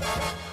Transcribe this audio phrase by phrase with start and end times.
[0.00, 0.49] you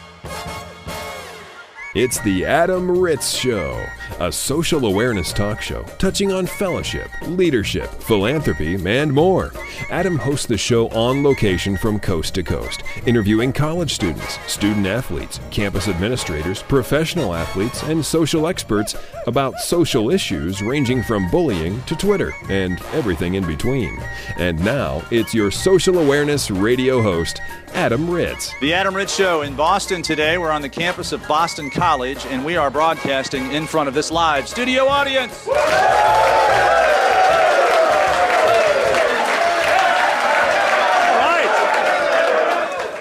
[1.97, 3.83] it's the Adam Ritz Show,
[4.19, 9.51] a social awareness talk show touching on fellowship, leadership, philanthropy, and more.
[9.89, 15.39] Adam hosts the show on location from coast to coast, interviewing college students, student athletes,
[15.49, 18.95] campus administrators, professional athletes, and social experts
[19.25, 23.99] about social issues ranging from bullying to Twitter and everything in between.
[24.37, 27.41] And now, it's your social awareness radio host,
[27.73, 28.53] Adam Ritz.
[28.61, 30.37] The Adam Ritz Show in Boston today.
[30.37, 34.11] We're on the campus of Boston College, and we are broadcasting in front of this
[34.11, 35.45] live studio audience.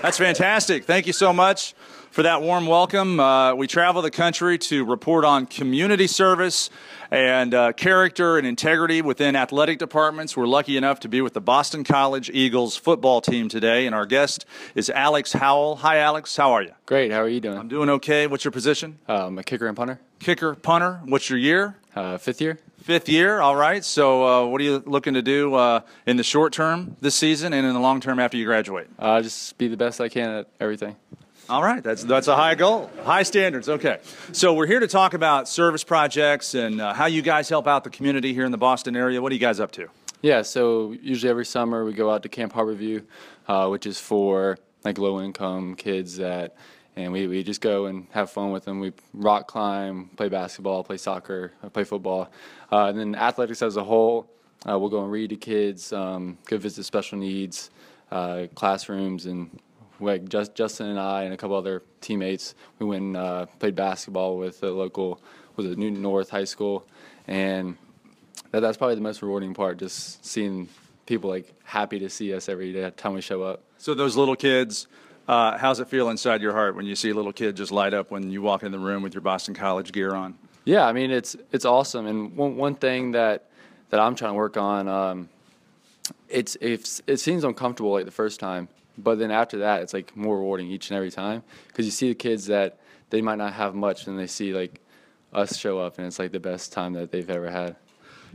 [0.03, 0.85] That's fantastic.
[0.85, 1.75] Thank you so much
[2.17, 3.21] for that warm welcome.
[3.21, 6.71] Uh, we travel the country to report on community service
[7.11, 10.35] and uh, character and integrity within athletic departments.
[10.35, 14.07] We're lucky enough to be with the Boston College Eagles football team today, and our
[14.07, 15.77] guest is Alex Howell.
[15.77, 16.35] Hi, Alex.
[16.35, 16.73] How are you?
[16.87, 17.13] Great.
[17.13, 17.59] How are you doing?
[17.59, 18.27] I'm doing okay.
[18.27, 18.99] What's your position?
[19.07, 20.01] Um, a kicker and punter.
[20.19, 21.03] Kicker, punter.
[21.05, 21.77] What's your year?
[21.95, 22.59] Uh, fifth year.
[22.79, 23.43] Fifth year.
[23.43, 23.85] All right.
[23.85, 27.53] So, uh, what are you looking to do uh, in the short term this season
[27.53, 28.89] and in the long term after you graduate?
[28.99, 30.97] Uh, just be the best I can at everything.
[31.49, 33.69] All right, that's that's a high goal, high standards.
[33.69, 34.01] Okay,
[34.33, 37.85] so we're here to talk about service projects and uh, how you guys help out
[37.85, 39.23] the community here in the Boston area.
[39.23, 39.87] What are you guys up to?
[40.23, 43.05] Yeah, so usually every summer we go out to Camp Harborview,
[43.47, 46.57] uh, which is for like low income kids that,
[46.97, 48.81] and we, we just go and have fun with them.
[48.81, 52.29] We rock climb, play basketball, play soccer, uh, play football,
[52.73, 54.29] uh, and then athletics as a whole.
[54.69, 57.71] Uh, we'll go and read to kids, um, go visit special needs
[58.11, 59.61] uh, classrooms, and
[60.01, 63.75] like just Justin and I and a couple other teammates, we went and uh, played
[63.75, 65.21] basketball with the local
[65.57, 66.87] was it Newton North High School,
[67.27, 67.77] and
[68.51, 70.69] that, that's probably the most rewarding part, just seeing
[71.07, 73.63] people like happy to see us every day time we show up.
[73.79, 74.87] So those little kids,
[75.29, 77.95] uh, how's it feel inside your heart when you see a little kid just light
[77.95, 80.37] up when you walk in the room with your Boston College gear on?
[80.65, 83.49] Yeah, I mean it's it's awesome, and one one thing that
[83.91, 84.89] that I'm trying to work on.
[84.89, 85.29] Um,
[86.29, 88.69] it's, it's it seems uncomfortable like the first time,
[88.99, 92.09] but then after that, it's like more rewarding each and every time because you see
[92.09, 92.79] the kids that
[93.11, 94.81] they might not have much, and they see like
[95.33, 97.77] us show up, and it's like the best time that they've ever had.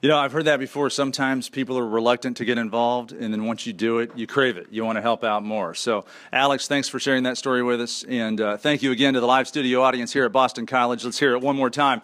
[0.02, 0.90] You know, I've heard that before.
[0.90, 4.58] Sometimes people are reluctant to get involved, and then once you do it, you crave
[4.58, 4.68] it.
[4.72, 5.76] You want to help out more.
[5.76, 8.04] So, Alex, thanks for sharing that story with us.
[8.04, 11.06] And uh, thank you again to the live studio audience here at Boston College.
[11.06, 12.02] Let's hear it one more time.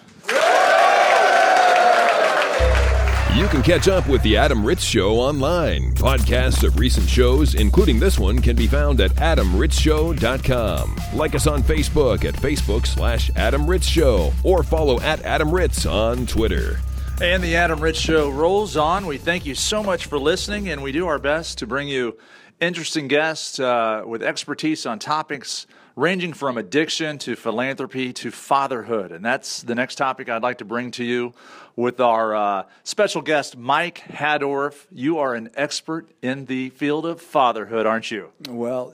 [3.37, 5.93] You can catch up with The Adam Ritz Show online.
[5.93, 10.95] Podcasts of recent shows, including this one, can be found at adamritzshow.com.
[11.13, 15.85] Like us on Facebook at Facebook slash Adam Ritz Show or follow at Adam Ritz
[15.85, 16.79] on Twitter.
[17.21, 19.05] And the Adam Ritz Show rolls on.
[19.05, 22.17] We thank you so much for listening, and we do our best to bring you
[22.59, 29.11] interesting guests uh, with expertise on topics ranging from addiction to philanthropy to fatherhood.
[29.11, 31.33] And that's the next topic I'd like to bring to you
[31.75, 34.85] with our uh, special guest, Mike Haddorff.
[34.91, 38.29] You are an expert in the field of fatherhood, aren't you?
[38.47, 38.93] Well,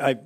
[0.00, 0.16] I,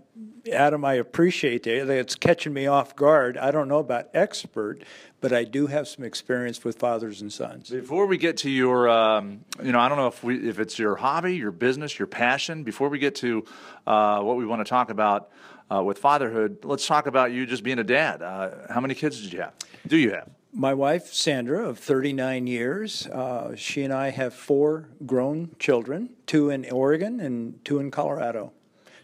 [0.52, 1.90] Adam, I appreciate that.
[1.90, 3.36] It's catching me off guard.
[3.36, 4.84] I don't know about expert,
[5.20, 7.70] but I do have some experience with fathers and sons.
[7.70, 10.78] Before we get to your, um, you know, I don't know if we, if it's
[10.78, 12.62] your hobby, your business, your passion.
[12.62, 13.44] Before we get to
[13.88, 15.30] uh, what we want to talk about
[15.70, 18.22] uh, with fatherhood, let's talk about you just being a dad.
[18.22, 19.54] Uh, how many kids did you have?
[19.86, 20.28] Do you have?
[20.54, 26.50] My wife, Sandra, of 39 years, uh, she and I have four grown children two
[26.50, 28.52] in Oregon and two in Colorado.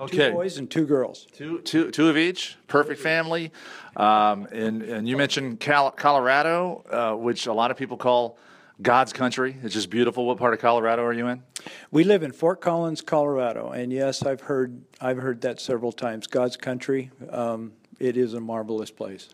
[0.00, 0.28] Okay.
[0.28, 1.26] Two boys and two girls.
[1.32, 2.56] Two, two, two of each.
[2.68, 3.50] Perfect family.
[3.96, 8.38] Um, and, and you mentioned Cal- Colorado, uh, which a lot of people call
[8.80, 9.56] God's country.
[9.62, 10.24] It's just beautiful.
[10.26, 11.42] What part of Colorado are you in?
[11.90, 16.26] We live in Fort Collins, Colorado, and yes, I've heard I've heard that several times.
[16.26, 17.10] God's country.
[17.30, 19.28] Um, it is a marvelous place.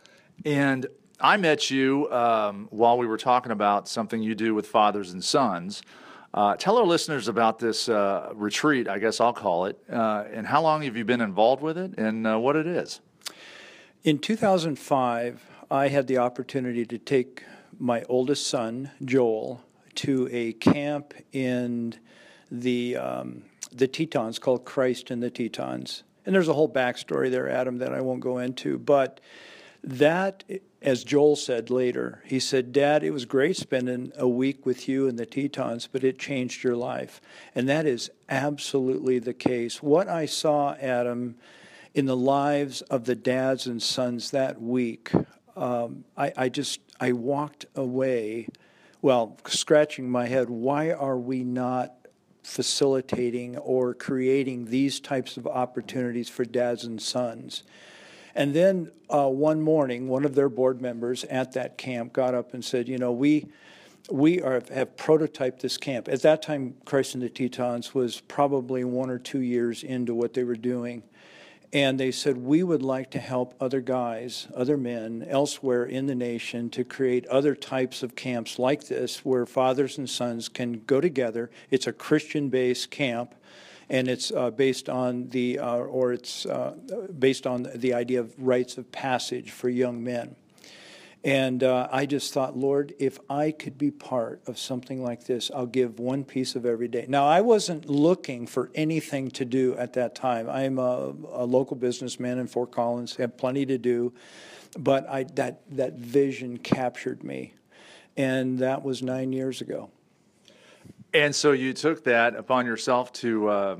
[0.44, 0.86] And
[1.20, 5.22] I met you um, while we were talking about something you do with fathers and
[5.22, 5.82] sons.
[6.32, 10.46] Uh, tell our listeners about this uh, retreat, I guess I'll call it, uh, and
[10.46, 13.00] how long have you been involved with it and uh, what it is?
[14.02, 17.44] In 2005, I had the opportunity to take
[17.78, 19.62] my oldest son, Joel,
[19.96, 21.94] to a camp in
[22.50, 23.42] the, um,
[23.72, 26.02] the Tetons called Christ in the Tetons.
[26.26, 28.78] And there's a whole backstory there, Adam, that I won't go into.
[28.78, 29.20] But
[29.82, 30.44] that,
[30.80, 35.06] as Joel said later, he said, Dad, it was great spending a week with you
[35.06, 37.20] in the Tetons, but it changed your life.
[37.54, 39.82] And that is absolutely the case.
[39.82, 41.36] What I saw, Adam,
[41.94, 45.12] in the lives of the dads and sons that week,
[45.56, 48.48] um, I, I just, I walked away,
[49.02, 50.50] well, scratching my head.
[50.50, 51.94] Why are we not
[52.44, 57.64] facilitating or creating these types of opportunities for dads and sons.
[58.34, 62.52] And then uh, one morning, one of their board members at that camp got up
[62.52, 63.46] and said, You know, we,
[64.10, 66.08] we are, have prototyped this camp.
[66.08, 70.34] At that time, Christ in the Tetons was probably one or two years into what
[70.34, 71.02] they were doing.
[71.74, 76.14] And they said, We would like to help other guys, other men elsewhere in the
[76.14, 81.00] nation to create other types of camps like this where fathers and sons can go
[81.00, 81.50] together.
[81.72, 83.34] It's a Christian based camp
[83.90, 86.76] and it's uh, based on the uh, or it's uh,
[87.18, 90.36] based on the idea of rites of passage for young men.
[91.24, 95.50] And uh, I just thought, Lord, if I could be part of something like this,
[95.54, 97.06] I'll give one piece of every day.
[97.08, 100.50] Now, I wasn't looking for anything to do at that time.
[100.50, 104.12] I'm a, a local businessman in Fort Collins, had plenty to do,
[104.78, 107.54] but I, that, that vision captured me.
[108.18, 109.90] And that was nine years ago.
[111.14, 113.76] And so you took that upon yourself to uh,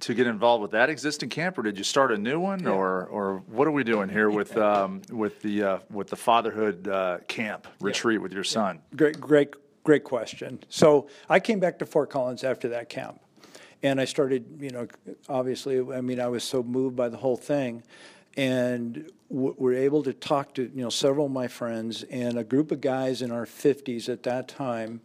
[0.00, 2.70] to get involved with that existing camp, or did you start a new one, yeah.
[2.70, 6.88] or or what are we doing here with um, with the uh, with the fatherhood
[6.88, 8.22] uh, camp retreat yeah.
[8.22, 8.80] with your son?
[8.90, 8.96] Yeah.
[8.96, 9.54] Great, great,
[9.84, 10.60] great question.
[10.68, 13.20] So I came back to Fort Collins after that camp,
[13.82, 14.58] and I started.
[14.60, 14.86] You know,
[15.28, 17.82] obviously, I mean, I was so moved by the whole thing,
[18.36, 22.44] and w- were able to talk to you know several of my friends and a
[22.44, 25.00] group of guys in our 50s at that time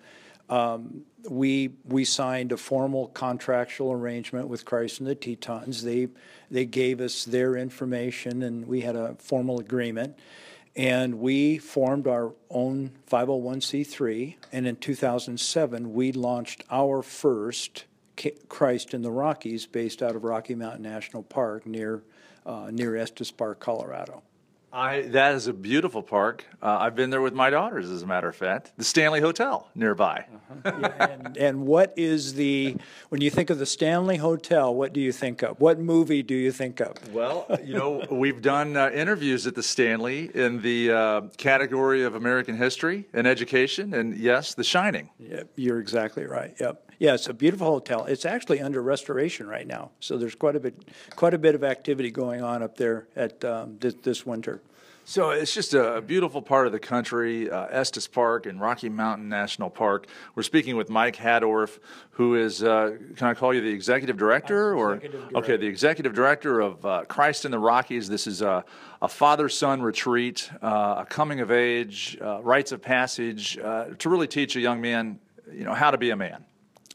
[0.51, 5.83] um, we we signed a formal contractual arrangement with Christ and the Tetons.
[5.83, 6.09] They
[6.51, 10.19] they gave us their information, and we had a formal agreement.
[10.73, 14.35] And we formed our own 501c3.
[14.53, 17.83] And in 2007, we launched our first
[18.47, 22.03] Christ in the Rockies, based out of Rocky Mountain National Park near
[22.45, 24.23] uh, near Estes Park, Colorado.
[24.73, 26.45] I that is a beautiful park.
[26.61, 28.71] Uh, I've been there with my daughters, as a matter of fact.
[28.77, 30.25] The Stanley Hotel nearby.
[30.33, 30.71] Uh-huh.
[30.81, 32.77] Yeah, and, and, what is the
[33.09, 34.73] when you think of the Stanley Hotel?
[34.73, 35.59] What do you think of?
[35.59, 36.95] What movie do you think of?
[37.13, 42.15] Well, you know, we've done uh, interviews at the Stanley in the uh, category of
[42.15, 45.09] American history and education, and yes, The Shining.
[45.19, 46.55] Yep, you're exactly right.
[46.59, 46.90] Yep.
[47.01, 48.05] Yeah, it's a beautiful hotel.
[48.05, 50.75] It's actually under restoration right now, so there's quite a bit,
[51.15, 54.61] quite a bit of activity going on up there at um, this, this, winter.
[55.03, 59.29] So it's just a beautiful part of the country, uh, Estes Park and Rocky Mountain
[59.29, 60.09] National Park.
[60.35, 61.79] We're speaking with Mike Haddorff,
[62.11, 65.37] who is, uh, can I call you the executive director or executive director.
[65.37, 68.09] okay, the executive director of uh, Christ in the Rockies.
[68.09, 68.63] This is a,
[69.01, 74.27] a father-son retreat, uh, a coming of age, uh, rites of passage uh, to really
[74.27, 75.19] teach a young man,
[75.51, 76.45] you know, how to be a man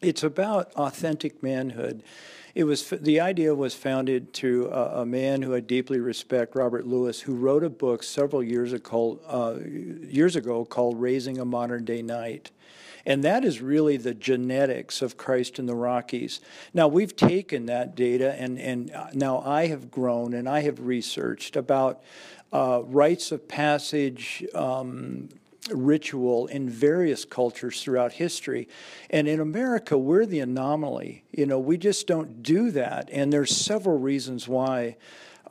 [0.03, 2.03] it's about authentic manhood.
[2.55, 6.87] It was the idea was founded to a, a, man who I deeply respect, Robert
[6.87, 11.85] Lewis, who wrote a book several years ago, uh, years ago called "Raising a Modern
[11.85, 12.51] Day Knight."
[13.07, 16.41] And that is really the genetics of Christ in the Rockies.
[16.75, 21.55] Now, we've taken that data, and, and now I have grown and I have researched
[21.55, 22.03] about
[22.53, 25.29] uh, rites of passage, um,
[25.73, 28.69] ritual in various cultures throughout history.
[29.11, 31.25] And in America, we're the anomaly.
[31.33, 33.09] You know, we just don't do that.
[33.13, 34.97] And there's several reasons why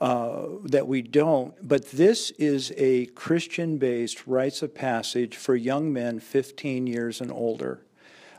[0.00, 1.54] uh, that we don't.
[1.66, 7.32] But this is a Christian based rites of passage for young men 15 years and
[7.32, 7.85] older.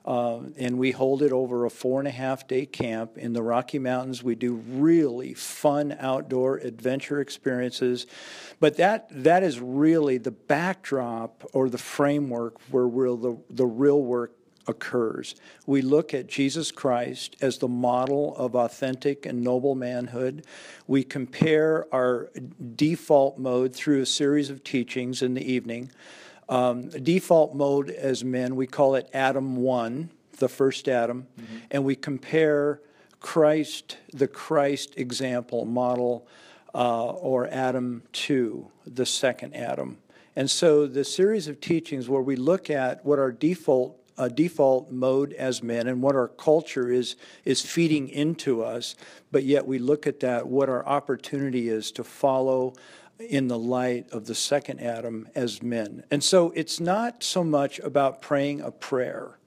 [0.08, 3.44] Uh, and we hold it over a four and a half day camp in the
[3.44, 4.24] Rocky Mountains.
[4.24, 8.08] We do really fun outdoor adventure experiences.
[8.62, 14.02] But that, that is really the backdrop or the framework where real, the, the real
[14.02, 14.32] work
[14.66, 15.36] occurs.
[15.66, 20.46] We look at Jesus Christ as the model of authentic and noble manhood.
[20.88, 22.30] We compare our
[22.76, 25.92] default mode through a series of teachings in the evening.
[26.50, 31.58] Um, default mode as men, we call it Adam 1, the first Adam, mm-hmm.
[31.72, 32.80] and we compare
[33.20, 36.28] Christ, the Christ example model,
[36.74, 39.98] uh, or Adam 2, the second Adam.
[40.36, 44.92] And so the series of teachings where we look at what our default uh, default
[44.92, 48.96] mode as men and what our culture is is feeding into us,
[49.32, 52.74] but yet we look at that what our opportunity is to follow
[53.20, 56.04] in the light of the second Adam as men.
[56.12, 59.38] And so it's not so much about praying a prayer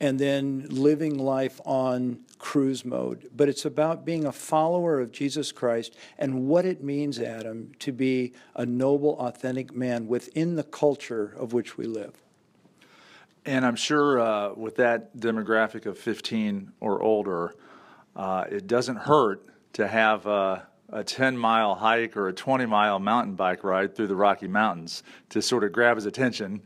[0.00, 5.52] and then living life on cruise mode, but it's about being a follower of Jesus
[5.52, 11.34] Christ and what it means, Adam, to be a noble, authentic man within the culture
[11.36, 12.20] of which we live.
[13.44, 17.54] And I'm sure uh, with that demographic of 15 or older,
[18.16, 19.44] uh, it doesn't hurt
[19.74, 20.26] to have.
[20.26, 20.60] Uh,
[20.92, 25.02] a 10 mile hike or a 20 mile mountain bike ride through the Rocky Mountains
[25.30, 26.62] to sort of grab his attention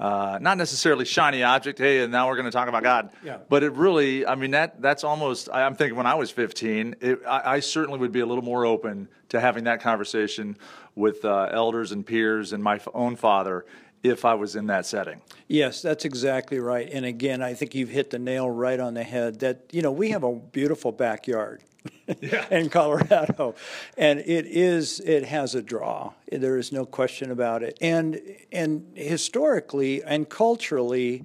[0.00, 1.78] uh, not necessarily shiny object.
[1.78, 3.10] Hey, and now we're going to talk about God.
[3.24, 3.38] Yeah.
[3.48, 5.48] But it really, I mean, that that's almost.
[5.52, 8.44] I- I'm thinking when I was 15, it, I, I certainly would be a little
[8.44, 10.56] more open to having that conversation
[10.94, 13.66] with uh, elders and peers and my f- own father
[14.04, 15.20] if I was in that setting.
[15.48, 16.88] Yes, that's exactly right.
[16.90, 19.90] And again, I think you've hit the nail right on the head that, you know,
[19.90, 21.62] we have a beautiful backyard
[22.50, 23.54] in Colorado.
[23.96, 26.12] And it is it has a draw.
[26.30, 27.78] There is no question about it.
[27.80, 28.20] And
[28.52, 31.24] and historically and culturally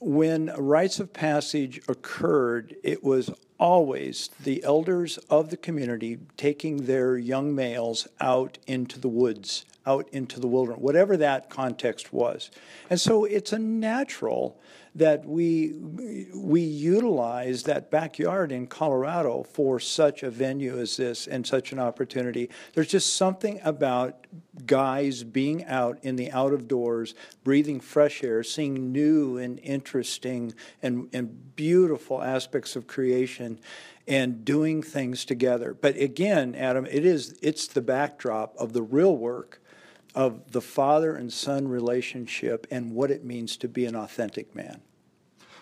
[0.00, 7.16] when rites of passage occurred, it was always the elders of the community taking their
[7.16, 12.50] young males out into the woods, out into the wilderness, whatever that context was.
[12.90, 14.60] And so it's a natural
[14.96, 15.74] that we
[16.34, 21.78] we utilize that backyard in Colorado for such a venue as this and such an
[21.78, 22.48] opportunity.
[22.72, 24.26] There's just something about
[24.64, 30.54] guys being out in the out of doors, breathing fresh air, seeing new and interesting
[30.82, 33.60] and, and beautiful aspects of creation
[34.08, 35.76] and doing things together.
[35.78, 39.60] But again, Adam, it is it's the backdrop of the real work
[40.16, 44.80] of the father and son relationship and what it means to be an authentic man.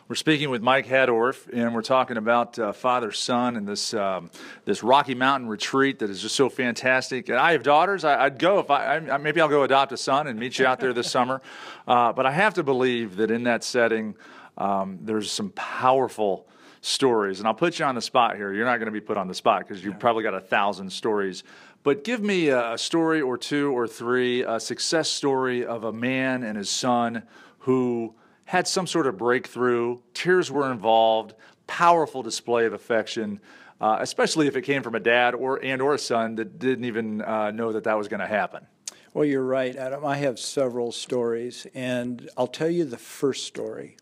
[0.06, 4.30] We're speaking with Mike Haddorff, and we're talking about uh, father son and this um,
[4.66, 7.30] this Rocky Mountain retreat that is just so fantastic.
[7.30, 8.04] And I have daughters.
[8.04, 10.66] I, would go if I, I, maybe I'll go adopt a son and meet you
[10.66, 11.40] out there this summer.
[11.88, 14.14] Uh, but I have to believe that in that setting,
[14.58, 16.46] um, there's some powerful
[16.82, 17.38] stories.
[17.38, 18.52] And I'll put you on the spot here.
[18.52, 20.90] You're not going to be put on the spot because you've probably got a thousand
[20.90, 21.44] stories.
[21.84, 26.42] But give me a, story or two or three, a success story of a man
[26.42, 27.24] and his son
[27.60, 28.14] who
[28.46, 31.34] had some sort of breakthrough, tears were involved,
[31.66, 33.38] powerful display of affection,
[33.82, 36.86] uh, especially if it came from a dad or and or a son that didn't
[36.86, 38.66] even uh, know that that was going to happen.
[39.12, 40.06] Well, you're right, Adam.
[40.06, 43.96] I have several stories, and I'll tell you the first story.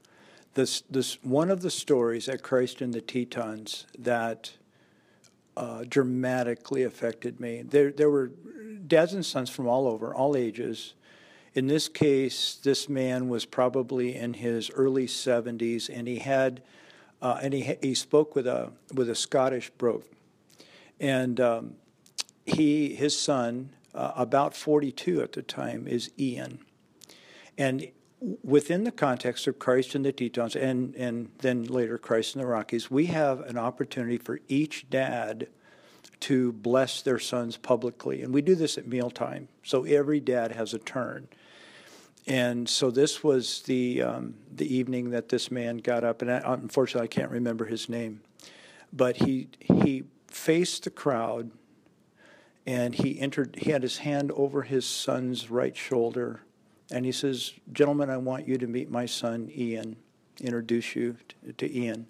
[0.55, 4.53] This, this one of the stories at Christ in the Tetons that
[5.57, 7.63] uh, dramatically affected me.
[7.63, 8.33] There, there were
[8.87, 10.95] dads and sons from all over, all ages.
[11.55, 16.63] In this case, this man was probably in his early 70s, and he had,
[17.21, 20.05] uh, and he he spoke with a with a Scottish brogue,
[20.99, 21.75] and um,
[22.47, 26.61] he his son, uh, about 42 at the time, is Ian,
[27.59, 27.89] and
[28.43, 32.47] within the context of Christ in the Tetons and, and then later Christ in the
[32.47, 35.49] Rockies, we have an opportunity for each dad
[36.21, 38.23] to bless their sons publicly.
[38.23, 39.49] And we do this at mealtime.
[39.65, 41.29] So every dad has a turn.
[42.29, 46.41] And so this was the, um, the evening that this man got up, and I,
[46.45, 48.21] unfortunately I can't remember his name,
[48.93, 51.51] but he, he faced the crowd
[52.65, 56.43] and he entered, he had his hand over his son's right shoulder
[56.93, 59.97] and he says, Gentlemen, I want you to meet my son, Ian,
[60.41, 62.07] introduce you to, to Ian.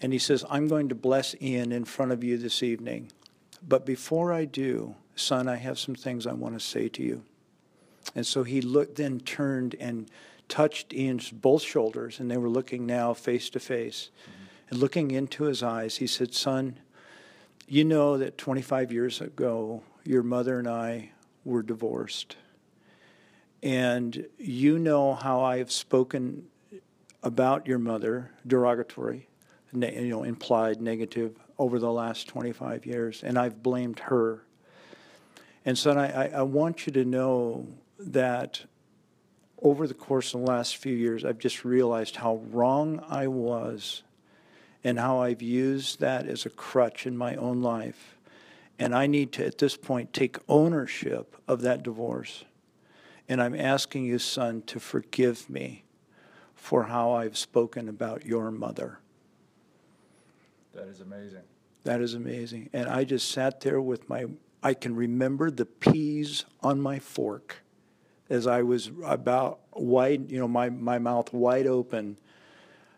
[0.00, 3.12] And he says, I'm going to bless Ian in front of you this evening.
[3.66, 7.22] But before I do, son, I have some things I want to say to you.
[8.16, 10.10] And so he looked, then turned and
[10.48, 14.10] touched Ian's both shoulders, and they were looking now face to face.
[14.68, 16.80] And looking into his eyes, he said, Son,
[17.68, 21.12] you know that 25 years ago, your mother and I
[21.44, 22.36] were divorced
[23.62, 26.46] and you know how I have spoken
[27.22, 29.28] about your mother, derogatory,
[29.72, 34.44] ne- you know, implied negative over the last 25 years, and I've blamed her.
[35.64, 38.64] And so I, I want you to know that
[39.60, 44.02] over the course of the last few years, I've just realized how wrong I was
[44.82, 48.16] and how I've used that as a crutch in my own life.
[48.78, 52.44] And I need to, at this point, take ownership of that divorce.
[53.32, 55.84] And I'm asking you, son, to forgive me
[56.54, 58.98] for how I've spoken about your mother.
[60.74, 61.40] That is amazing.
[61.84, 62.68] That is amazing.
[62.74, 64.26] And I just sat there with my,
[64.62, 67.62] I can remember the peas on my fork
[68.28, 72.18] as I was about wide, you know, my, my mouth wide open,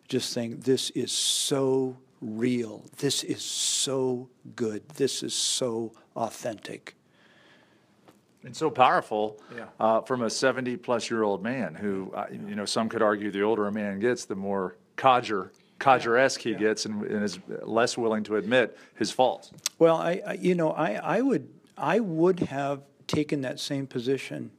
[0.08, 2.86] just saying, this is so real.
[2.96, 4.88] This is so good.
[4.96, 6.96] This is so authentic.
[8.44, 9.66] And so powerful Yeah.
[9.80, 13.30] uh, from a 70 plus year old man who, uh, you know, some could argue
[13.30, 17.38] the older a man gets, the more codger, codger esque he gets and, and is
[17.62, 19.50] less willing to admit his faults.
[19.78, 24.50] Well, I, I you know, I, I would I would have taken that same position,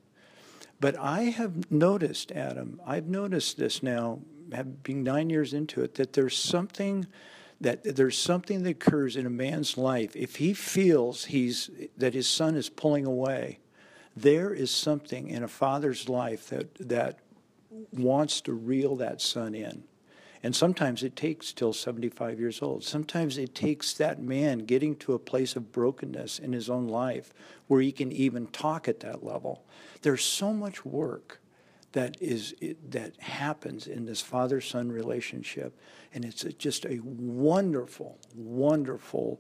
[0.80, 4.20] but I have noticed, Adam, I've noticed this now,
[4.52, 7.08] have being nine years into it, that there's something
[7.62, 12.28] that there's something that occurs in a man's life if he feels he's that his
[12.28, 13.60] son is pulling away.
[14.16, 17.20] There is something in a father's life that that
[17.92, 19.84] wants to reel that son in.
[20.44, 22.84] And sometimes it takes till 75 years old.
[22.84, 27.34] Sometimes it takes that man getting to a place of brokenness in his own life
[27.66, 29.66] where he can even talk at that level.
[30.04, 31.40] There's so much work
[31.94, 32.54] that is
[32.90, 35.80] that happens in this father-son relationship,
[36.14, 39.40] and it's just a wonderful, wonderful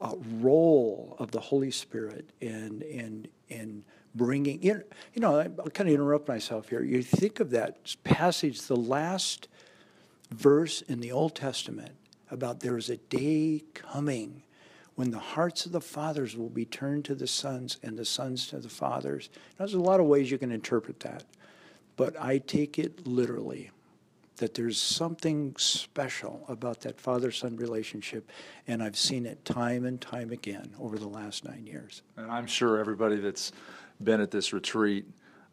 [0.00, 3.84] uh, role of the Holy Spirit in in in
[4.16, 4.82] bringing in.
[5.12, 6.82] You know, I'll kind of interrupt myself here.
[6.82, 9.48] You think of that passage, the last
[10.30, 11.92] verse in the Old Testament
[12.30, 14.42] about there is a day coming
[14.96, 18.48] when the hearts of the fathers will be turned to the sons and the sons
[18.48, 19.28] to the fathers.
[19.34, 21.24] Now, there's a lot of ways you can interpret that,
[21.96, 23.70] but I take it literally
[24.36, 28.30] that there's something special about that father son relationship,
[28.66, 32.02] and I've seen it time and time again over the last nine years.
[32.16, 33.52] And I'm sure everybody that's
[34.02, 35.06] been at this retreat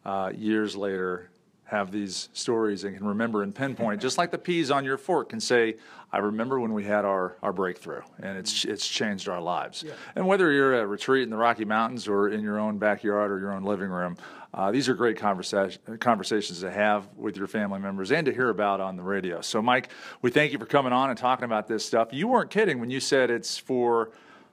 [0.06, 1.30] uh, years later
[1.66, 5.30] have these stories and can remember and pinpoint, just like the peas on your fork
[5.30, 5.76] can say,
[6.12, 9.84] I remember when we had our, our breakthrough and it's, it's changed our lives.
[9.84, 9.94] Yeah.
[10.16, 13.32] And whether you're at a retreat in the Rocky Mountains or in your own backyard
[13.32, 14.18] or your own living room,
[14.54, 18.50] uh, these are great conversa- conversations to have with your family members and to hear
[18.50, 19.42] about on the radio.
[19.42, 19.90] So, Mike,
[20.22, 22.10] we thank you for coming on and talking about this stuff.
[22.12, 24.12] You weren't kidding when you said it's for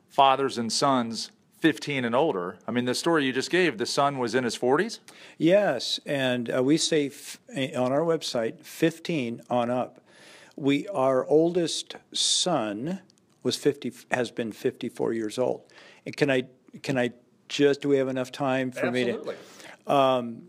[0.08, 2.56] fathers and sons 15 and older.
[2.66, 4.98] I mean, the story you just gave, the son was in his 40s?
[5.36, 10.00] Yes, and uh, we say f- eh, on our website 15 on up.
[10.56, 13.00] We our oldest son
[13.42, 15.62] was 50 has been 54 years old.
[16.04, 16.44] And can I
[16.82, 17.10] can I
[17.48, 19.34] just do we have enough time for Absolutely.
[19.34, 19.40] me
[19.86, 20.42] to um,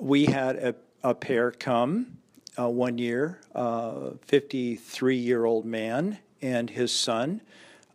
[0.00, 2.18] we had a, a pair come
[2.58, 4.78] uh, one year, 53
[5.16, 7.40] uh, year old man and his son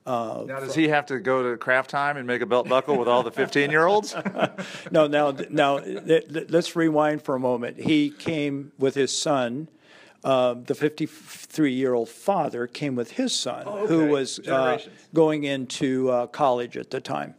[0.05, 2.97] uh, now, does he have to go to craft time and make a belt buckle
[2.97, 4.15] with all the 15 year olds?
[4.91, 5.79] no, now, now
[6.49, 7.77] let's rewind for a moment.
[7.79, 9.69] He came with his son.
[10.23, 13.93] Uh, the 53 year old father came with his son, oh, okay.
[13.93, 14.77] who was uh,
[15.13, 17.35] going into uh, college at the time.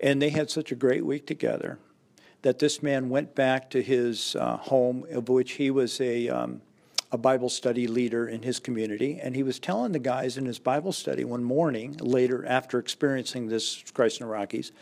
[0.00, 1.78] And they had such a great week together
[2.42, 6.28] that this man went back to his uh, home, of which he was a.
[6.28, 6.62] Um,
[7.10, 10.58] a Bible study leader in his community, and he was telling the guys in his
[10.58, 14.72] Bible study one morning, later after experiencing this Christ in the Rockies,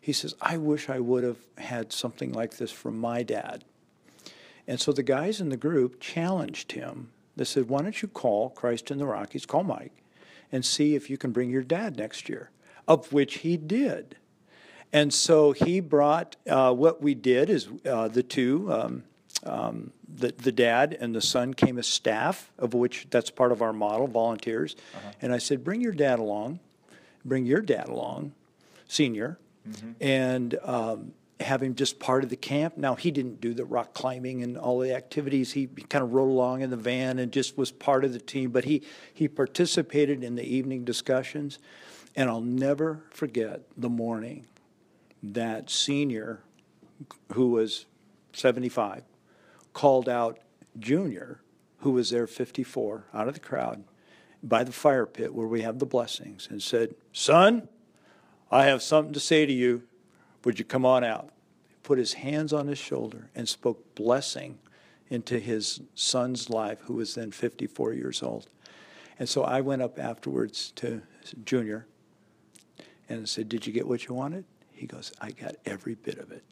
[0.00, 3.64] he says, I wish I would have had something like this from my dad.
[4.66, 7.10] And so the guys in the group challenged him.
[7.36, 10.02] They said, Why don't you call Christ in the Rockies, call Mike,
[10.50, 12.50] and see if you can bring your dad next year?
[12.86, 14.16] Of which he did.
[14.92, 19.04] And so he brought, uh, what we did is uh, the two, um,
[19.44, 23.62] um, the, the dad and the son came as staff, of which that's part of
[23.62, 24.74] our model, volunteers.
[24.94, 25.12] Uh-huh.
[25.22, 26.60] And I said, bring your dad along,
[27.24, 28.32] bring your dad along,
[28.88, 29.92] senior, mm-hmm.
[30.00, 32.76] and um, have him just part of the camp.
[32.76, 35.52] Now, he didn't do the rock climbing and all the activities.
[35.52, 38.18] He, he kind of rode along in the van and just was part of the
[38.18, 38.82] team, but he,
[39.14, 41.58] he participated in the evening discussions.
[42.16, 44.46] And I'll never forget the morning
[45.22, 46.40] that senior,
[47.32, 47.86] who was
[48.32, 49.04] 75,
[49.78, 50.40] called out
[50.76, 51.40] Junior,
[51.82, 53.84] who was there 54, out of the crowd
[54.42, 57.68] by the fire pit where we have the blessings, and said, Son,
[58.50, 59.84] I have something to say to you.
[60.42, 61.30] Would you come on out?
[61.68, 64.58] He put his hands on his shoulder and spoke blessing
[65.10, 68.48] into his son's life, who was then 54 years old.
[69.16, 71.02] And so I went up afterwards to
[71.44, 71.86] Junior
[73.08, 74.44] and said, Did you get what you wanted?
[74.72, 76.42] He goes, I got every bit of it.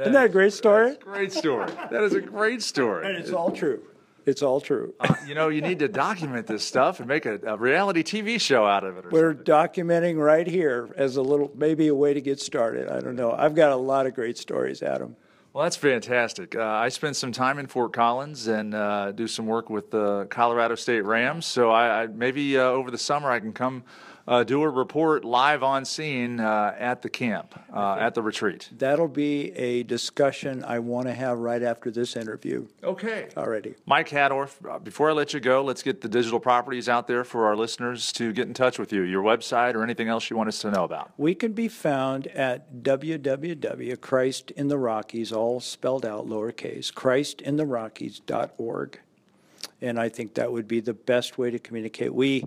[0.00, 0.96] Isn't that a great story?
[1.00, 1.70] great story.
[1.90, 3.06] That is a great story.
[3.06, 3.82] And it's all true.
[4.26, 4.92] It's all true.
[4.98, 8.40] Uh, you know, you need to document this stuff and make a, a reality TV
[8.40, 9.12] show out of it.
[9.12, 9.44] We're something.
[9.44, 12.88] documenting right here as a little, maybe a way to get started.
[12.88, 13.30] I don't know.
[13.30, 15.14] I've got a lot of great stories, Adam.
[15.52, 16.56] Well, that's fantastic.
[16.56, 20.26] Uh, I spent some time in Fort Collins and uh, do some work with the
[20.28, 21.46] Colorado State Rams.
[21.46, 23.84] So I, I maybe uh, over the summer I can come
[24.28, 28.68] uh, do a report live on scene uh, at the camp, uh, at the retreat.
[28.76, 32.66] That'll be a discussion I want to have right after this interview.
[32.82, 33.28] Okay.
[33.36, 33.74] Already.
[33.86, 37.24] Mike Haddorff, uh, before I let you go, let's get the digital properties out there
[37.24, 40.36] for our listeners to get in touch with you, your website or anything else you
[40.36, 41.12] want us to know about.
[41.16, 49.00] We can be found at www.christ in the Rockies, all spelled out lowercase, christintherockies.org.
[49.82, 52.14] And I think that would be the best way to communicate.
[52.14, 52.46] We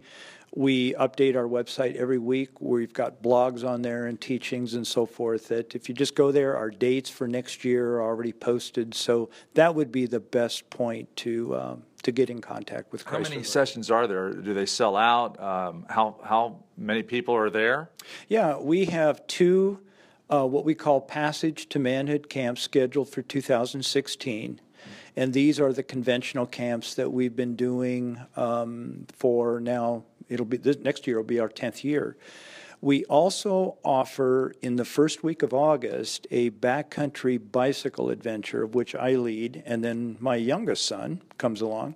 [0.55, 2.61] we update our website every week.
[2.61, 5.47] We've got blogs on there and teachings and so forth.
[5.49, 8.93] That if you just go there, our dates for next year are already posted.
[8.93, 13.05] So that would be the best point to um, to get in contact with.
[13.05, 14.31] Christ how many sessions are there?
[14.31, 15.39] Do they sell out?
[15.39, 17.89] Um, how how many people are there?
[18.27, 19.79] Yeah, we have two.
[20.31, 24.61] Uh, what we call Passage to Manhood camps scheduled for 2016.
[25.15, 30.03] And these are the conventional camps that we've been doing um, for now.
[30.29, 32.15] It'll be this next year will be our 10th year.
[32.81, 38.95] We also offer in the first week of August a backcountry bicycle adventure, of which
[38.95, 41.95] I lead, and then my youngest son comes along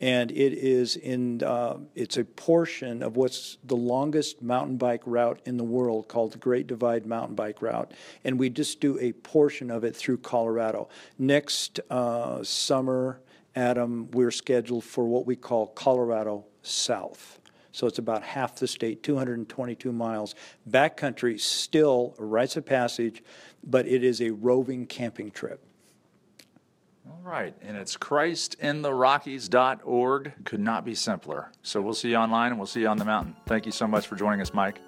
[0.00, 5.40] and it is in uh, it's a portion of what's the longest mountain bike route
[5.44, 7.92] in the world called the Great Divide Mountain Bike Route,
[8.24, 10.88] and we just do a portion of it through Colorado.
[11.18, 13.20] Next uh, summer,
[13.54, 17.38] Adam, we're scheduled for what we call Colorado South.
[17.74, 20.36] So it's about half the state, 222 miles.
[20.70, 23.20] Backcountry, still rites of passage,
[23.64, 25.60] but it is a roving camping trip.
[27.10, 30.32] All right, and it's christintherockies.org.
[30.44, 31.50] Could not be simpler.
[31.62, 33.34] So we'll see you online and we'll see you on the mountain.
[33.46, 34.78] Thank you so much for joining us, Mike.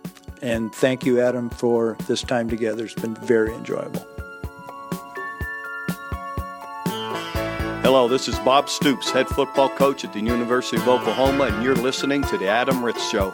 [0.41, 2.85] And thank you, Adam, for this time together.
[2.85, 4.07] It's been very enjoyable.
[7.87, 11.77] Hello, this is Bob Stoops, head football coach at the University of Oklahoma, and you're
[11.77, 13.33] listening to The Adam Ritz Show.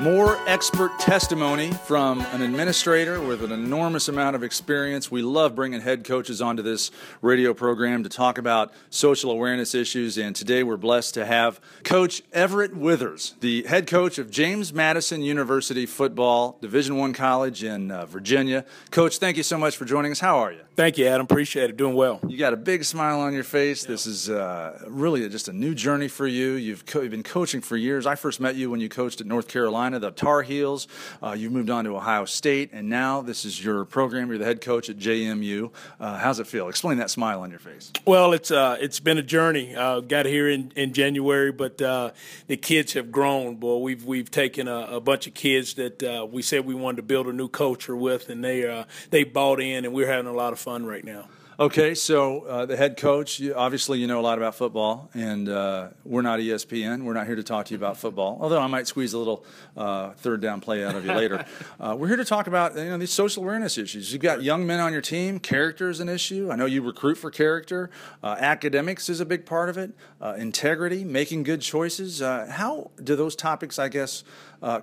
[0.00, 5.10] More expert testimony from an administrator with an enormous amount of experience.
[5.10, 10.16] We love bringing head coaches onto this radio program to talk about social awareness issues.
[10.16, 15.20] And today we're blessed to have Coach Everett Withers, the head coach of James Madison
[15.20, 18.64] University Football, Division One college in uh, Virginia.
[18.90, 20.20] Coach, thank you so much for joining us.
[20.20, 20.60] How are you?
[20.76, 21.24] Thank you, Adam.
[21.24, 21.76] Appreciate it.
[21.76, 22.20] Doing well.
[22.26, 23.84] You got a big smile on your face.
[23.84, 26.52] This is uh, really just a new journey for you.
[26.52, 28.06] You've, co- you've been coaching for years.
[28.06, 30.86] I first met you when you coached at North Carolina, the Tar Heels.
[31.22, 34.28] Uh, you've moved on to Ohio State, and now this is your program.
[34.28, 35.70] You're the head coach at JMU.
[35.98, 36.68] Uh, how's it feel?
[36.68, 37.90] Explain that smile on your face.
[38.06, 39.74] Well, it's uh, it's been a journey.
[39.74, 42.10] Uh, got here in, in January, but uh,
[42.46, 43.56] the kids have grown.
[43.56, 46.96] Boy, we've we've taken a, a bunch of kids that uh, we said we wanted
[46.96, 50.34] to build a new culture with, and they they bought in, and we're having a
[50.34, 51.26] lot of fun right now.
[51.60, 55.46] Okay, so uh, the head coach, you, obviously you know a lot about football, and
[55.46, 57.02] uh, we're not ESPN.
[57.04, 59.44] We're not here to talk to you about football, although I might squeeze a little
[59.76, 61.44] uh, third down play out of you later.
[61.78, 64.12] Uh, we're here to talk about you know these social awareness issues.
[64.12, 65.38] You've got young men on your team.
[65.38, 66.50] Character is an issue.
[66.50, 67.90] I know you recruit for character.
[68.22, 69.92] Uh, academics is a big part of it.
[70.20, 72.20] Uh, integrity, making good choices.
[72.20, 74.24] how do those topics, I guess,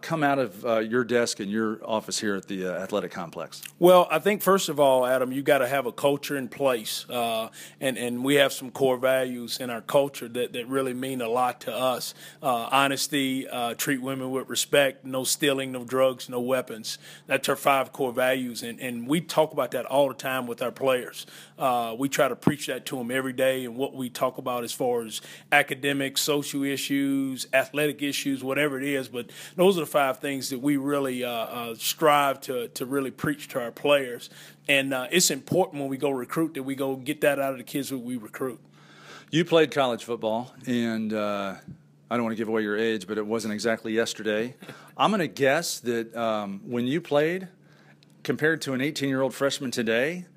[0.01, 3.61] come out of your desk and your office here at the athletic complex?
[3.79, 7.05] Well, I think first of all, Adam, you got to have a culture in place,
[7.09, 11.21] uh, and and we have some core values in our culture that, that really mean
[11.21, 12.13] a lot to us.
[12.41, 16.97] Uh, honesty, uh, treat women with respect, no stealing, no drugs, no weapons.
[17.27, 20.61] That's our five core values, and and we talk about that all the time with
[20.61, 21.25] our players.
[21.57, 24.63] Uh, we try to preach that to them every day, and what we talk about
[24.63, 29.07] as far as academic, social issues, athletic issues, whatever it is.
[29.07, 29.31] But
[29.67, 33.49] those are the five things that we really uh, uh, strive to to really preach
[33.49, 34.29] to our players.
[34.69, 37.57] And uh, it's important when we go recruit that we go get that out of
[37.57, 38.61] the kids that we recruit.
[39.29, 41.55] You played college football, and uh,
[42.09, 44.55] I don't want to give away your age, but it wasn't exactly yesterday.
[44.97, 47.49] I'm going to guess that um, when you played,
[48.23, 50.27] compared to an 18 year old freshman today,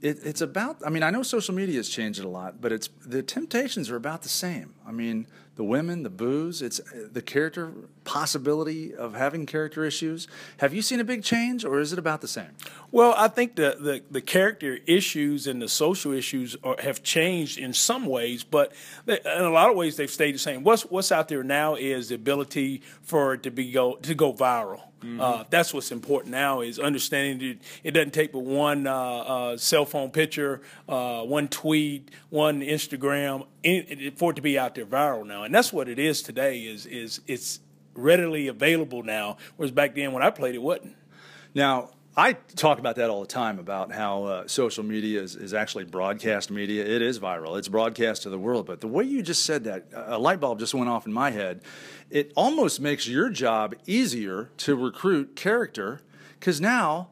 [0.00, 0.78] it, it's about.
[0.86, 3.90] I mean, I know social media has changed it a lot, but it's the temptations
[3.90, 4.74] are about the same.
[4.86, 7.72] I mean, the women, the booze, it's the character
[8.04, 10.26] possibility of having character issues.
[10.58, 12.50] Have you seen a big change, or is it about the same?
[12.90, 17.58] Well, I think the the, the character issues and the social issues are, have changed
[17.58, 18.72] in some ways, but
[19.04, 20.62] they, in a lot of ways they've stayed the same.
[20.62, 24.32] What's what's out there now is the ability for it to be go to go
[24.32, 24.80] viral.
[25.00, 25.20] Mm-hmm.
[25.20, 29.56] Uh, that's what's important now is understanding that it doesn't take but one uh, uh,
[29.56, 34.84] cell phone picture, uh, one tweet, one Instagram in, for it to be out there
[34.84, 36.60] viral now, and that's what it is today.
[36.60, 37.60] Is is it's
[37.94, 40.96] readily available now, whereas back then when I played it wasn't.
[41.54, 45.54] Now I talk about that all the time about how uh, social media is, is
[45.54, 46.84] actually broadcast media.
[46.84, 48.66] It is viral, it's broadcast to the world.
[48.66, 51.30] But the way you just said that, a light bulb just went off in my
[51.30, 51.62] head.
[52.10, 56.00] It almost makes your job easier to recruit character
[56.38, 57.10] because now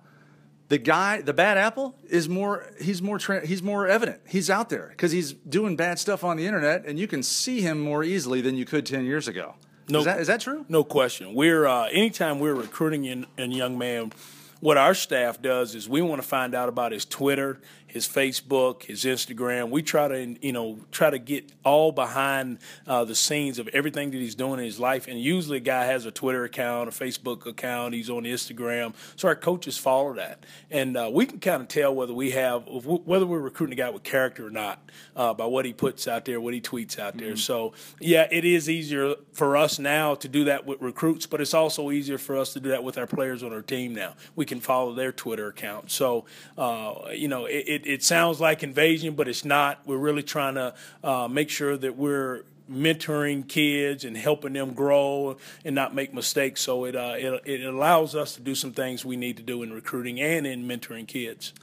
[0.68, 2.70] the guy, the bad apple, is more.
[2.80, 3.18] He's more.
[3.18, 4.20] Tra- he's more evident.
[4.26, 7.60] He's out there because he's doing bad stuff on the internet, and you can see
[7.60, 9.54] him more easily than you could ten years ago.
[9.88, 10.66] No, is that, is that true?
[10.68, 11.34] No question.
[11.34, 14.12] We're uh, anytime we're recruiting a young man
[14.60, 18.84] what our staff does is we want to find out about his Twitter, his Facebook,
[18.84, 19.70] his Instagram.
[19.70, 24.10] We try to, you know, try to get all behind uh, the scenes of everything
[24.12, 25.08] that he's doing in his life.
[25.08, 27.94] And usually, a guy has a Twitter account, a Facebook account.
[27.94, 31.94] He's on Instagram, so our coaches follow that, and uh, we can kind of tell
[31.94, 35.64] whether we have whether we're recruiting a guy with character or not uh, by what
[35.64, 37.28] he puts out there, what he tweets out there.
[37.28, 37.36] Mm-hmm.
[37.36, 41.54] So, yeah, it is easier for us now to do that with recruits, but it's
[41.54, 44.14] also easier for us to do that with our players on our team now.
[44.36, 45.90] We can follow their Twitter account.
[45.90, 46.24] So,
[46.56, 49.80] uh, you know, it, it it sounds like invasion, but it's not.
[49.86, 55.38] We're really trying to uh, make sure that we're mentoring kids and helping them grow
[55.64, 56.60] and not make mistakes.
[56.60, 59.62] So it, uh, it, it allows us to do some things we need to do
[59.62, 61.54] in recruiting and in mentoring kids.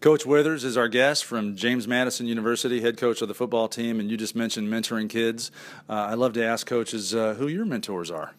[0.00, 4.00] Coach Withers is our guest from James Madison University, head coach of the football team,
[4.00, 5.50] and you just mentioned mentoring kids.
[5.88, 8.34] Uh, I love to ask coaches uh, who your mentors are.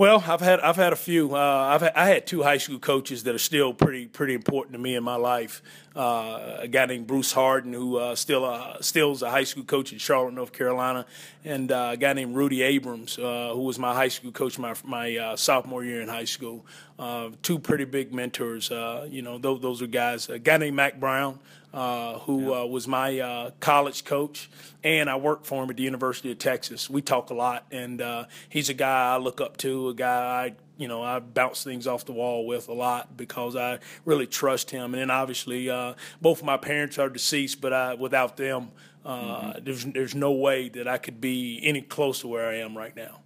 [0.00, 1.36] Well, I've had I've had a few.
[1.36, 4.72] Uh, I've had, I had two high school coaches that are still pretty pretty important
[4.72, 5.60] to me in my life.
[5.94, 9.64] Uh, a guy named Bruce Harden, who uh, still uh, still is a high school
[9.64, 11.04] coach in Charlotte, North Carolina,
[11.44, 14.74] and uh, a guy named Rudy Abrams, uh, who was my high school coach my
[14.84, 16.64] my sophomore year in high school.
[17.42, 18.70] two pretty big mentors.
[19.10, 20.30] you know, those, those are guys.
[20.30, 21.38] A guy named Mack Brown,
[21.72, 24.50] uh, who uh, was my uh, college coach,
[24.82, 26.90] and I worked for him at the University of Texas.
[26.90, 30.46] We talk a lot, and uh, he's a guy I look up to, a guy
[30.46, 34.26] I you know I bounce things off the wall with a lot because I really
[34.26, 34.94] trust him.
[34.94, 38.70] And then obviously uh, both of my parents are deceased, but I, without them,
[39.04, 39.64] uh, mm-hmm.
[39.64, 43.20] there's there's no way that I could be any closer where I am right now.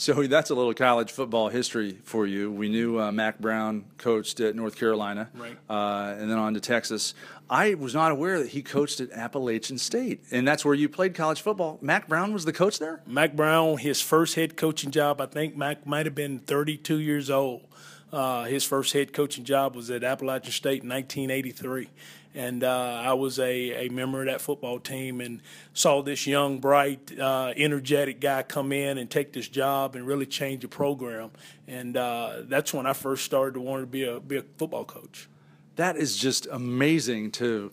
[0.00, 2.50] So that's a little college football history for you.
[2.50, 5.58] We knew uh, Mack Brown coached at North Carolina, right.
[5.68, 7.12] uh, and then on to Texas.
[7.50, 11.14] I was not aware that he coached at Appalachian State, and that's where you played
[11.14, 11.78] college football.
[11.82, 13.02] Mack Brown was the coach there.
[13.06, 17.28] Mack Brown, his first head coaching job, I think Mack might have been 32 years
[17.28, 17.66] old.
[18.10, 21.90] Uh, his first head coaching job was at Appalachian State in 1983
[22.34, 25.40] and uh, I was a, a member of that football team and
[25.74, 30.26] saw this young, bright, uh, energetic guy come in and take this job and really
[30.26, 31.30] change the program.
[31.66, 34.84] And uh, that's when I first started to want to be a be a football
[34.84, 35.28] coach.
[35.76, 37.72] That is just amazing to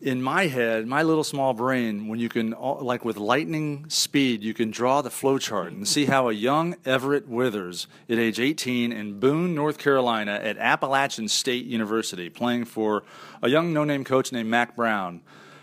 [0.00, 4.54] in my head, my little small brain, when you can, like with lightning speed, you
[4.54, 8.92] can draw the flow chart and see how a young Everett Withers at age 18
[8.92, 13.02] in Boone, North Carolina at Appalachian State University, playing for
[13.42, 15.20] a young no name coach named Mack Brown,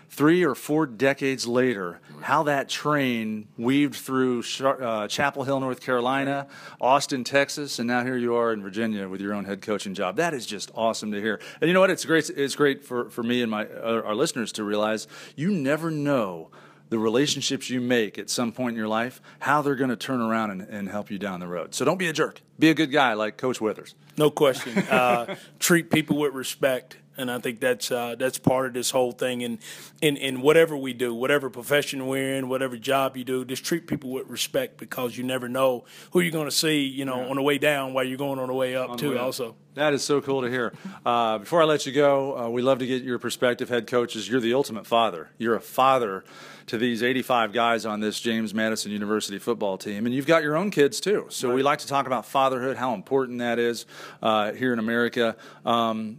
[0.08, 6.46] three or four decades later, how that train weaved through uh, Chapel Hill, North Carolina,
[6.80, 10.16] Austin, Texas, and now here you are in Virginia with your own head coaching job.
[10.16, 11.40] That is just awesome to hear.
[11.60, 11.90] And you know what?
[11.90, 12.30] It's great.
[12.30, 16.50] It's great for, for me and my uh, our listeners to realize you never know
[16.88, 20.20] the relationships you make at some point in your life, how they're going to turn
[20.20, 21.74] around and, and, help you down the road.
[21.74, 22.40] So don't be a jerk.
[22.58, 23.94] Be a good guy like Coach Withers.
[24.16, 24.78] No question.
[24.88, 29.12] Uh, treat people with respect and I think that's uh, that's part of this whole
[29.12, 29.42] thing.
[29.42, 29.58] And
[30.00, 33.86] in, in whatever we do, whatever profession we're in, whatever job you do, just treat
[33.86, 36.86] people with respect because you never know who you're going to see.
[36.86, 37.28] You know, yeah.
[37.28, 39.10] on the way down while you're going on the way up on too.
[39.10, 40.72] Way also, that is so cool to hear.
[41.04, 44.28] Uh, before I let you go, uh, we love to get your perspective, head coaches.
[44.28, 45.30] You're the ultimate father.
[45.38, 46.24] You're a father
[46.68, 50.56] to these 85 guys on this James Madison University football team, and you've got your
[50.56, 51.26] own kids too.
[51.30, 51.54] So right.
[51.54, 53.86] we like to talk about fatherhood, how important that is
[54.22, 55.36] uh, here in America.
[55.64, 56.18] Um,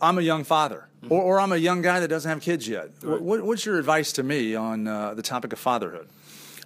[0.00, 1.12] I'm a young father, mm-hmm.
[1.12, 2.90] or, or, I'm a young guy that doesn't have kids yet.
[3.02, 3.20] Right.
[3.20, 6.08] What, what's your advice to me on uh, the topic of fatherhood?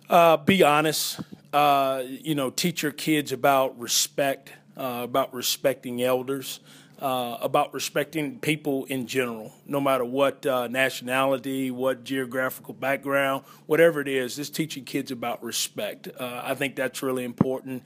[0.08, 1.20] Uh, be honest.
[1.52, 6.60] Uh, you know, teach your kids about respect, uh, about respecting elders,
[7.00, 14.00] uh, about respecting people in general, no matter what uh, nationality, what geographical background, whatever
[14.00, 14.36] it is.
[14.36, 16.08] Just teaching kids about respect.
[16.20, 17.82] I think that's really important.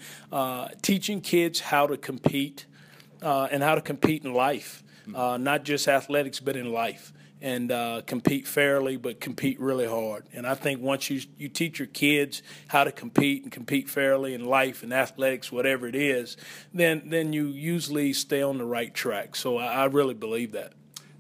[0.83, 2.67] teaching kids how to compete
[3.21, 4.82] and how to compete in life
[5.15, 7.13] uh, not just athletics, but in life.
[7.41, 10.27] And uh, compete fairly, but compete really hard.
[10.33, 14.33] And I think once you you teach your kids how to compete and compete fairly
[14.33, 16.37] in life and athletics, whatever it is,
[16.73, 19.35] then then you usually stay on the right track.
[19.35, 20.75] So I, I really believe that.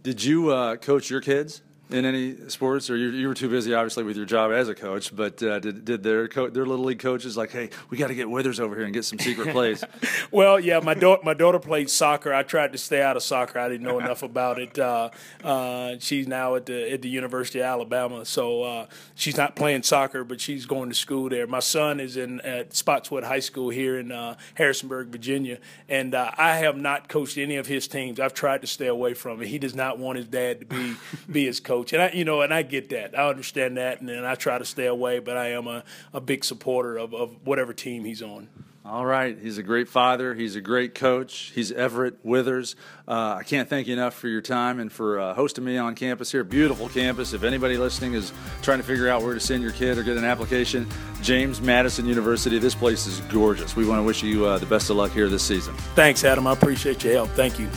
[0.04, 1.60] Did you uh, coach your kids?
[1.92, 4.74] In any sports, or you, you, were too busy, obviously, with your job as a
[4.74, 5.14] coach.
[5.14, 8.14] But uh, did, did their co- their little league coaches like, hey, we got to
[8.14, 9.84] get Withers over here and get some secret plays?
[10.30, 12.32] well, yeah, my daughter my daughter played soccer.
[12.32, 13.58] I tried to stay out of soccer.
[13.58, 14.78] I didn't know enough about it.
[14.78, 15.10] Uh,
[15.44, 19.82] uh, she's now at the at the University of Alabama, so uh, she's not playing
[19.82, 21.46] soccer, but she's going to school there.
[21.46, 26.30] My son is in at Spotswood High School here in uh, Harrisonburg, Virginia, and uh,
[26.36, 28.18] I have not coached any of his teams.
[28.18, 29.48] I've tried to stay away from it.
[29.48, 30.94] He does not want his dad to be
[31.30, 33.18] be his coach coach, and I, you know, and I get that.
[33.18, 35.18] I understand that, and then I try to stay away.
[35.18, 38.48] But I am a, a big supporter of, of whatever team he's on.
[38.84, 39.38] All right.
[39.38, 40.34] He's a great father.
[40.34, 41.52] He's a great coach.
[41.54, 42.74] He's Everett Withers.
[43.06, 45.94] Uh, I can't thank you enough for your time and for uh, hosting me on
[45.94, 46.42] campus here.
[46.42, 47.32] Beautiful campus.
[47.32, 50.16] If anybody listening is trying to figure out where to send your kid or get
[50.16, 50.88] an application,
[51.22, 52.58] James Madison University.
[52.58, 53.76] This place is gorgeous.
[53.76, 55.76] We want to wish you uh, the best of luck here this season.
[55.94, 56.48] Thanks, Adam.
[56.48, 57.28] I appreciate your help.
[57.30, 57.68] Thank you.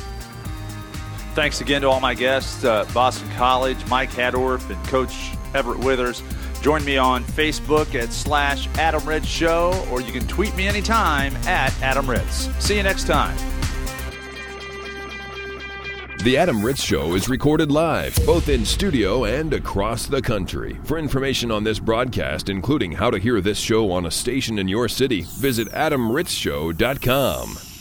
[1.36, 6.24] Thanks again to all my guests, uh, Boston College, Mike Haddorff, and Coach Everett Withers.
[6.62, 11.36] Join me on Facebook at slash Adam Ritz Show, or you can tweet me anytime
[11.46, 12.48] at Adam Ritz.
[12.64, 13.36] See you next time.
[16.24, 20.78] The Adam Ritz Show is recorded live, both in studio and across the country.
[20.86, 24.70] For information on this broadcast, including how to hear this show on a station in
[24.70, 27.75] your city, visit adamritzshow.com.